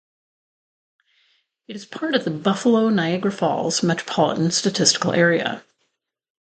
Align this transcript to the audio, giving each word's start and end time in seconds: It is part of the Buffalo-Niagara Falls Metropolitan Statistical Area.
It 1.67 1.75
is 1.75 1.85
part 1.85 2.15
of 2.15 2.23
the 2.23 2.31
Buffalo-Niagara 2.31 3.31
Falls 3.31 3.83
Metropolitan 3.83 4.49
Statistical 4.49 5.13
Area. 5.13 5.61